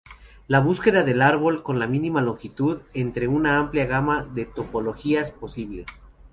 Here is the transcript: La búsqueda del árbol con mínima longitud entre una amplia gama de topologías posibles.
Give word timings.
La 0.47 0.59
búsqueda 0.61 1.03
del 1.03 1.21
árbol 1.21 1.61
con 1.61 1.77
mínima 1.91 2.23
longitud 2.23 2.79
entre 2.95 3.27
una 3.27 3.59
amplia 3.59 3.85
gama 3.85 4.23
de 4.23 4.45
topologías 4.45 5.29
posibles. 5.29 5.85